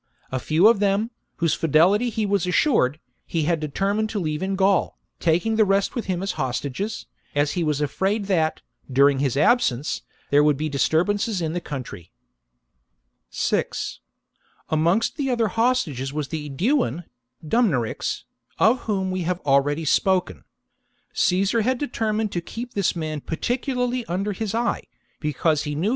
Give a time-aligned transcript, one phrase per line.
[0.31, 4.41] A few of them, of whose fidelity he was assured, he had determined to leave
[4.41, 9.19] in Gaul, taking the rest with him as hostages, as he was afraid that, during
[9.19, 10.01] his absence,
[10.31, 12.11] there would be disturb ances in the country.
[13.29, 13.99] 6.
[14.69, 17.03] Amongst the other hostap^es was the intrigues of •^^
[17.47, 17.47] Dumnorix.
[17.47, 17.47] Aeduan,
[17.79, 18.23] Dumnorix,
[18.57, 20.43] of whom we have already spoken.
[21.13, 24.81] Caesar had determined to keep this man particularly under his eye,
[25.19, 25.89] because he knew K 130 CAESAR'S SECOND INVASION book 54 B.C.